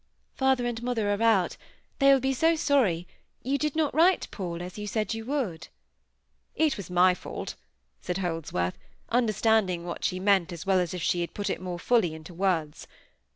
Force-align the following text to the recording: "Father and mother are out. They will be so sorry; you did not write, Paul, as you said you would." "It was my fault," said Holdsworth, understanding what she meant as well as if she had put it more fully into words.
"Father 0.33 0.65
and 0.65 0.81
mother 0.81 1.11
are 1.13 1.21
out. 1.21 1.57
They 1.99 2.11
will 2.11 2.19
be 2.19 2.33
so 2.33 2.55
sorry; 2.55 3.07
you 3.43 3.59
did 3.59 3.75
not 3.75 3.93
write, 3.93 4.27
Paul, 4.31 4.59
as 4.63 4.75
you 4.79 4.87
said 4.87 5.13
you 5.13 5.25
would." 5.25 5.67
"It 6.55 6.75
was 6.75 6.89
my 6.89 7.13
fault," 7.13 7.53
said 8.01 8.17
Holdsworth, 8.17 8.79
understanding 9.09 9.85
what 9.85 10.03
she 10.03 10.19
meant 10.19 10.51
as 10.51 10.65
well 10.65 10.79
as 10.79 10.95
if 10.95 11.03
she 11.03 11.21
had 11.21 11.35
put 11.35 11.51
it 11.51 11.61
more 11.61 11.77
fully 11.77 12.15
into 12.15 12.33
words. 12.33 12.87